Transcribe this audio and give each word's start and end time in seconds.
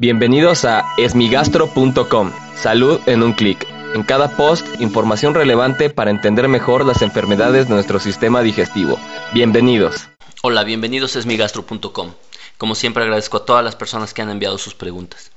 Bienvenidos 0.00 0.64
a 0.64 0.94
esmigastro.com. 0.96 2.32
Salud 2.56 3.00
en 3.04 3.22
un 3.22 3.34
clic. 3.34 3.66
En 3.94 4.02
cada 4.02 4.34
post, 4.34 4.66
información 4.80 5.34
relevante 5.34 5.90
para 5.90 6.10
entender 6.10 6.48
mejor 6.48 6.86
las 6.86 7.02
enfermedades 7.02 7.68
de 7.68 7.74
nuestro 7.74 8.00
sistema 8.00 8.40
digestivo. 8.40 8.98
Bienvenidos. 9.34 10.08
Hola, 10.40 10.64
bienvenidos 10.64 11.16
a 11.16 11.18
esmigastro.com. 11.18 12.14
Como 12.56 12.74
siempre 12.74 13.02
agradezco 13.02 13.36
a 13.36 13.44
todas 13.44 13.62
las 13.62 13.76
personas 13.76 14.14
que 14.14 14.22
han 14.22 14.30
enviado 14.30 14.56
sus 14.56 14.74
preguntas. 14.74 15.32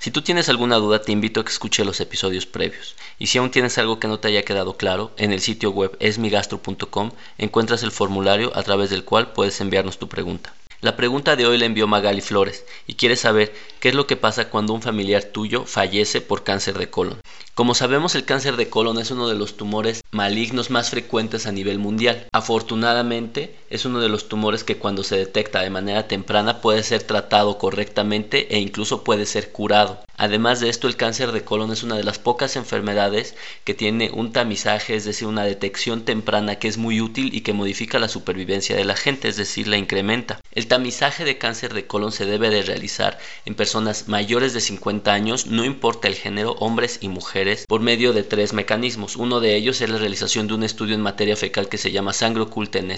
Si 0.00 0.10
tú 0.10 0.20
tienes 0.22 0.48
alguna 0.48 0.78
duda, 0.78 1.00
te 1.00 1.12
invito 1.12 1.38
a 1.38 1.44
que 1.44 1.52
escuche 1.52 1.84
los 1.84 2.00
episodios 2.00 2.44
previos. 2.44 2.96
Y 3.20 3.28
si 3.28 3.38
aún 3.38 3.52
tienes 3.52 3.78
algo 3.78 4.00
que 4.00 4.08
no 4.08 4.18
te 4.18 4.26
haya 4.26 4.42
quedado 4.42 4.76
claro, 4.76 5.12
en 5.16 5.32
el 5.32 5.38
sitio 5.38 5.70
web 5.70 5.96
esmigastro.com 6.00 7.12
encuentras 7.38 7.84
el 7.84 7.92
formulario 7.92 8.50
a 8.56 8.64
través 8.64 8.90
del 8.90 9.04
cual 9.04 9.32
puedes 9.32 9.60
enviarnos 9.60 10.00
tu 10.00 10.08
pregunta. 10.08 10.52
La 10.80 10.94
pregunta 10.94 11.34
de 11.34 11.44
hoy 11.44 11.58
la 11.58 11.66
envió 11.66 11.88
Magali 11.88 12.20
Flores 12.20 12.64
y 12.86 12.94
quiere 12.94 13.16
saber 13.16 13.52
qué 13.80 13.88
es 13.88 13.96
lo 13.96 14.06
que 14.06 14.14
pasa 14.14 14.48
cuando 14.48 14.74
un 14.74 14.80
familiar 14.80 15.24
tuyo 15.24 15.64
fallece 15.64 16.20
por 16.20 16.44
cáncer 16.44 16.78
de 16.78 16.88
colon. 16.88 17.20
Como 17.54 17.74
sabemos, 17.74 18.14
el 18.14 18.24
cáncer 18.24 18.56
de 18.56 18.70
colon 18.70 18.98
es 18.98 19.10
uno 19.10 19.28
de 19.28 19.34
los 19.34 19.56
tumores 19.56 20.04
malignos 20.12 20.70
más 20.70 20.90
frecuentes 20.90 21.46
a 21.46 21.52
nivel 21.52 21.80
mundial. 21.80 22.28
Afortunadamente, 22.32 23.56
es 23.70 23.86
uno 23.86 23.98
de 23.98 24.08
los 24.08 24.28
tumores 24.28 24.62
que 24.62 24.76
cuando 24.76 25.02
se 25.02 25.16
detecta 25.16 25.62
de 25.62 25.70
manera 25.70 26.06
temprana 26.06 26.60
puede 26.60 26.84
ser 26.84 27.02
tratado 27.02 27.58
correctamente 27.58 28.54
e 28.54 28.60
incluso 28.60 29.02
puede 29.02 29.26
ser 29.26 29.50
curado. 29.50 29.98
Además 30.18 30.58
de 30.58 30.68
esto, 30.68 30.88
el 30.88 30.96
cáncer 30.96 31.32
de 31.32 31.44
colon 31.44 31.72
es 31.72 31.84
una 31.84 31.96
de 31.96 32.02
las 32.02 32.18
pocas 32.18 32.56
enfermedades 32.56 33.36
que 33.62 33.72
tiene 33.72 34.10
un 34.12 34.32
tamizaje, 34.32 34.96
es 34.96 35.04
decir, 35.04 35.28
una 35.28 35.44
detección 35.44 36.04
temprana 36.04 36.56
que 36.56 36.66
es 36.66 36.76
muy 36.76 37.00
útil 37.00 37.32
y 37.32 37.42
que 37.42 37.52
modifica 37.52 38.00
la 38.00 38.08
supervivencia 38.08 38.74
de 38.74 38.84
la 38.84 38.96
gente, 38.96 39.28
es 39.28 39.36
decir, 39.36 39.68
la 39.68 39.78
incrementa. 39.78 40.40
El 40.52 40.66
tamizaje 40.66 41.24
de 41.24 41.38
cáncer 41.38 41.72
de 41.72 41.86
colon 41.86 42.10
se 42.10 42.26
debe 42.26 42.50
de 42.50 42.62
realizar 42.62 43.18
en 43.44 43.54
personas 43.54 44.08
mayores 44.08 44.54
de 44.54 44.60
50 44.60 45.12
años, 45.12 45.46
no 45.46 45.64
importa 45.64 46.08
el 46.08 46.16
género, 46.16 46.56
hombres 46.58 46.98
y 47.00 47.08
mujeres 47.08 47.64
por 47.68 47.80
medio 47.80 48.12
de 48.12 48.24
tres 48.24 48.52
mecanismos. 48.52 49.14
Uno 49.14 49.38
de 49.38 49.54
ellos 49.54 49.80
es 49.80 49.88
la 49.88 49.98
realización 49.98 50.48
de 50.48 50.54
un 50.54 50.64
estudio 50.64 50.96
en 50.96 51.00
materia 51.00 51.36
fecal 51.36 51.68
que 51.68 51.78
se 51.78 51.92
llama 51.92 52.12
sangre 52.12 52.42
oculta 52.42 52.80
en. 52.80 52.88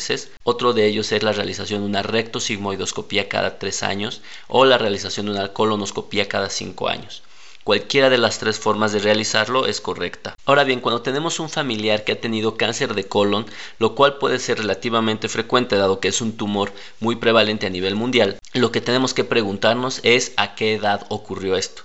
Otro 0.43 0.73
de 0.73 0.87
ellos 0.87 1.13
es 1.13 1.23
la 1.23 1.33
realización 1.33 1.83
de 1.83 1.87
una 1.87 2.03
rectosigmoidoscopía 2.03 3.29
cada 3.29 3.59
tres 3.59 3.83
años 3.83 4.23
o 4.49 4.65
la 4.65 4.79
realización 4.79 5.27
de 5.27 5.33
una 5.33 5.53
colonoscopía 5.53 6.27
cada 6.27 6.49
cinco 6.49 6.89
años. 6.89 7.10
Cualquiera 7.63 8.09
de 8.09 8.17
las 8.17 8.39
tres 8.39 8.59
formas 8.59 8.93
de 8.93 9.01
realizarlo 9.01 9.67
es 9.67 9.83
correcta. 9.83 10.35
Ahora 10.47 10.65
bien, 10.65 10.81
cuando 10.81 11.03
tenemos 11.03 11.41
un 11.41 11.51
familiar 11.51 12.05
que 12.05 12.13
ha 12.13 12.21
tenido 12.21 12.57
cáncer 12.57 12.95
de 12.95 13.05
colon, 13.05 13.45
lo 13.79 13.95
cual 13.95 14.17
puede 14.17 14.39
ser 14.39 14.59
relativamente 14.59 15.29
frecuente 15.29 15.77
dado 15.77 16.01
que 16.01 16.09
es 16.09 16.23
un 16.23 16.37
tumor 16.37 16.73
muy 17.01 17.17
prevalente 17.17 17.67
a 17.67 17.71
nivel 17.71 17.97
mundial, 17.97 18.39
lo 18.55 18.73
que 18.73 18.81
tenemos 18.81 19.13
que 19.13 19.25
preguntarnos 19.25 20.01
es 20.05 20.33
a 20.37 20.55
qué 20.55 20.75
edad 20.75 21.07
ocurrió 21.11 21.57
esto. 21.57 21.83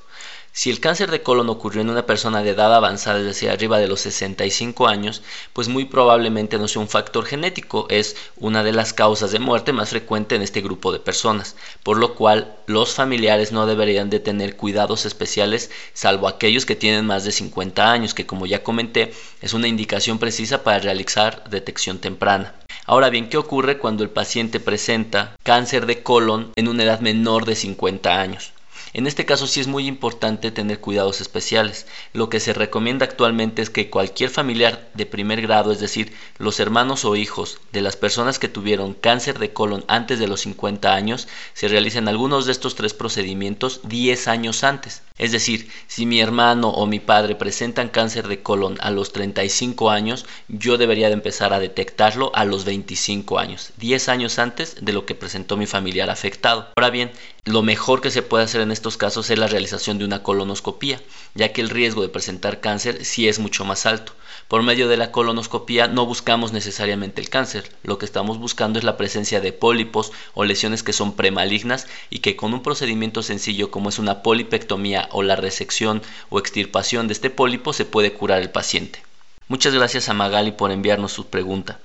Si 0.58 0.70
el 0.70 0.80
cáncer 0.80 1.12
de 1.12 1.22
colon 1.22 1.50
ocurrió 1.50 1.82
en 1.82 1.90
una 1.90 2.06
persona 2.06 2.42
de 2.42 2.52
edad 2.52 2.74
avanzada, 2.74 3.20
es 3.20 3.26
decir, 3.26 3.50
arriba 3.50 3.78
de 3.78 3.90
los 3.90 4.00
65 4.00 4.88
años, 4.88 5.22
pues 5.52 5.68
muy 5.68 5.84
probablemente 5.84 6.58
no 6.58 6.70
sea 6.70 6.82
un 6.82 6.88
factor 6.88 7.26
genético, 7.26 7.88
es 7.90 8.16
una 8.38 8.64
de 8.64 8.72
las 8.72 8.94
causas 8.94 9.34
de 9.34 9.40
muerte 9.40 9.74
más 9.74 9.90
frecuente 9.90 10.34
en 10.34 10.42
este 10.42 10.62
grupo 10.62 10.94
de 10.94 11.00
personas, 11.00 11.58
por 11.84 11.98
lo 11.98 12.16
cual 12.16 12.56
los 12.68 12.94
familiares 12.94 13.52
no 13.52 13.66
deberían 13.66 14.10
de 14.10 14.22
tener 14.22 14.56
cuidados 14.56 15.06
especiales, 15.06 15.72
salvo 15.94 16.30
aquellos 16.30 16.66
que 16.66 16.78
tienen 16.78 17.06
más 17.06 17.26
de 17.26 17.34
50 17.34 17.92
años, 17.92 18.14
que 18.14 18.26
como 18.26 18.46
ya 18.46 18.64
comenté, 18.64 19.14
es 19.42 19.54
una 19.54 19.68
indicación 19.68 20.20
precisa 20.20 20.64
para 20.64 20.80
realizar 20.80 21.50
detección 21.50 22.00
temprana. 22.00 22.56
Ahora 22.86 23.10
bien, 23.10 23.28
¿qué 23.28 23.36
ocurre 23.36 23.78
cuando 23.78 24.04
el 24.04 24.10
paciente 24.10 24.62
presenta 24.62 25.36
cáncer 25.44 25.86
de 25.86 26.02
colon 26.02 26.54
en 26.56 26.70
una 26.70 26.84
edad 26.84 27.02
menor 27.02 27.44
de 27.44 27.56
50 27.56 28.22
años? 28.22 28.55
En 28.96 29.08
este 29.08 29.26
caso 29.26 29.46
sí 29.46 29.60
es 29.60 29.68
muy 29.68 29.88
importante 29.88 30.52
tener 30.52 30.80
cuidados 30.80 31.20
especiales. 31.20 31.86
Lo 32.14 32.30
que 32.30 32.40
se 32.40 32.54
recomienda 32.54 33.06
actualmente 33.06 33.62
es 33.62 33.70
que 33.70 33.90
cualquier 33.90 34.30
familiar 34.30 34.90
de 34.94 35.06
primer 35.06 35.42
grado, 35.42 35.74
es 35.74 35.82
decir, 35.82 36.14
los 36.38 36.62
hermanos 36.62 37.04
o 37.04 37.18
hijos 37.18 37.60
de 37.74 37.82
las 37.82 37.98
personas 37.98 38.40
que 38.40 38.48
tuvieron 38.48 38.94
cáncer 38.94 39.38
de 39.38 39.52
colon 39.52 39.84
antes 39.90 40.18
de 40.18 40.30
los 40.30 40.40
50 40.40 40.96
años, 40.96 41.28
se 41.54 41.68
realicen 41.68 42.08
algunos 42.08 42.46
de 42.46 42.54
estos 42.54 42.76
tres 42.76 42.94
procedimientos 42.94 43.82
10 43.84 44.30
años 44.30 44.64
antes. 44.64 45.02
Es 45.18 45.34
decir, 45.34 45.70
si 45.88 46.06
mi 46.06 46.22
hermano 46.22 46.70
o 46.70 46.86
mi 46.88 47.00
padre 47.00 47.36
presentan 47.36 47.90
cáncer 47.90 48.30
de 48.30 48.44
colon 48.44 48.78
a 48.80 48.92
los 48.92 49.12
35 49.12 49.90
años, 49.90 50.26
yo 50.48 50.78
debería 50.78 51.08
de 51.08 51.14
empezar 51.14 51.54
a 51.54 51.60
detectarlo 51.60 52.32
a 52.34 52.46
los 52.46 52.64
25 52.64 53.40
años, 53.40 53.72
10 53.76 54.08
años 54.08 54.40
antes 54.40 54.78
de 54.82 54.94
lo 54.94 55.06
que 55.06 55.16
presentó 55.16 55.58
mi 55.58 55.68
familiar 55.68 56.10
afectado. 56.10 56.70
Ahora 56.76 56.90
bien, 56.90 57.12
lo 57.46 57.62
mejor 57.62 58.02
que 58.02 58.10
se 58.10 58.24
puede 58.24 58.44
hacer 58.44 58.62
en 58.62 58.72
estos 58.72 58.98
casos 58.98 59.30
es 59.30 59.38
la 59.38 59.46
realización 59.46 60.00
de 60.00 60.06
una 60.06 60.24
colonoscopía, 60.24 61.00
ya 61.36 61.54
que 61.54 61.62
el 61.62 61.70
riesgo 61.70 62.02
de 62.02 62.10
presentar 62.10 62.60
cáncer 62.60 63.06
sí 63.06 63.28
es 63.28 63.38
mucho 63.38 63.66
más 63.66 63.86
alto. 63.86 64.14
Por 64.48 64.64
medio 64.64 64.88
de 64.88 64.98
la 64.98 65.12
colonoscopía 65.12 65.88
no 65.88 66.08
buscamos 66.08 66.54
necesariamente 66.54 67.22
el 67.22 67.30
cáncer, 67.30 67.72
lo 67.84 68.00
que 68.00 68.06
estamos 68.06 68.40
buscando 68.40 68.80
es 68.80 68.84
la 68.84 68.98
presencia 68.98 69.42
de 69.42 69.54
pólipos 69.54 70.12
o 70.34 70.44
lesiones 70.44 70.82
que 70.82 70.92
son 70.92 71.16
premalignas 71.16 71.86
y 72.10 72.20
que 72.20 72.36
con 72.36 72.52
un 72.52 72.64
procedimiento 72.64 73.22
sencillo 73.22 73.70
como 73.70 73.90
es 73.90 74.00
una 74.00 74.24
polipectomía 74.24 75.08
o 75.12 75.22
la 75.22 75.36
resección 75.36 76.02
o 76.30 76.40
extirpación 76.40 77.08
de 77.08 77.14
este 77.14 77.30
pólipo 77.30 77.74
se 77.74 77.86
puede 77.86 78.12
curar 78.12 78.42
el 78.42 78.50
paciente. 78.50 79.04
Muchas 79.50 79.76
gracias 79.76 80.10
a 80.10 80.16
Magali 80.16 80.52
por 80.52 80.72
enviarnos 80.72 81.12
su 81.12 81.28
pregunta. 81.28 81.80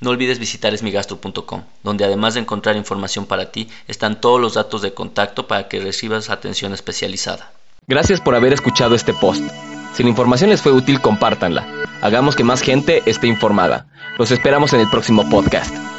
No 0.00 0.10
olvides 0.10 0.38
visitar 0.38 0.74
esmigastro.com, 0.74 1.62
donde 1.82 2.04
además 2.04 2.34
de 2.34 2.40
encontrar 2.40 2.76
información 2.76 3.26
para 3.26 3.50
ti, 3.52 3.68
están 3.88 4.20
todos 4.20 4.40
los 4.40 4.54
datos 4.54 4.82
de 4.82 4.94
contacto 4.94 5.46
para 5.46 5.68
que 5.68 5.80
recibas 5.80 6.30
atención 6.30 6.72
especializada. 6.72 7.52
Gracias 7.86 8.20
por 8.20 8.34
haber 8.34 8.52
escuchado 8.52 8.94
este 8.94 9.12
post. 9.14 9.44
Si 9.94 10.02
la 10.02 10.08
información 10.08 10.50
les 10.50 10.62
fue 10.62 10.72
útil, 10.72 11.00
compártanla. 11.00 11.66
Hagamos 12.00 12.34
que 12.34 12.44
más 12.44 12.62
gente 12.62 13.02
esté 13.06 13.26
informada. 13.26 13.86
Los 14.18 14.30
esperamos 14.30 14.72
en 14.72 14.80
el 14.80 14.90
próximo 14.90 15.28
podcast. 15.28 15.93